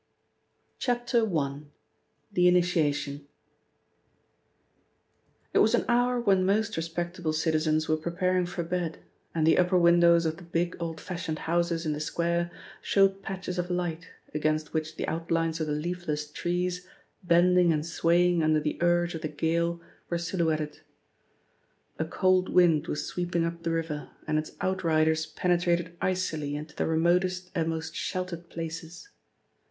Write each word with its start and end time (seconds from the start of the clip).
I.— 0.87 0.99
THE 2.33 2.47
INITIATION 2.47 3.27
IT 5.53 5.57
was 5.59 5.75
an 5.75 5.85
hour 5.87 6.19
when 6.19 6.43
most 6.43 6.75
respectable 6.75 7.33
citizens 7.33 7.87
were 7.87 7.97
preparing 7.97 8.47
for 8.47 8.63
bed, 8.63 8.97
and 9.35 9.45
the 9.45 9.59
upper 9.59 9.77
windows 9.77 10.25
of 10.25 10.37
the 10.37 10.43
big, 10.43 10.75
old 10.79 10.99
fashioned 10.99 11.37
houses 11.37 11.85
in 11.85 11.93
the 11.93 11.99
square 11.99 12.49
showed 12.81 13.21
patches 13.21 13.59
of 13.59 13.69
light, 13.69 14.09
against 14.33 14.73
which 14.73 14.95
the 14.95 15.07
outlines 15.07 15.59
of 15.61 15.67
the 15.67 15.73
leafless 15.73 16.27
trees, 16.31 16.87
bending 17.23 17.71
and 17.71 17.85
swaying 17.85 18.41
under 18.41 18.59
the 18.59 18.79
urge 18.81 19.13
of 19.13 19.21
the 19.21 19.27
gale, 19.27 19.79
were 20.09 20.17
silhouetted. 20.17 20.79
A 21.99 22.05
cold 22.05 22.49
wind 22.49 22.87
was 22.87 23.05
sweeping 23.05 23.45
up 23.45 23.61
the 23.61 23.69
river, 23.69 24.09
and 24.25 24.39
its 24.39 24.53
outriders 24.61 25.27
penetrated 25.27 25.95
icily 26.01 26.55
into 26.55 26.75
the 26.75 26.87
remotest 26.87 27.51
and 27.53 27.69
most 27.69 27.95
sheltered 27.95 28.49
places. 28.49 29.09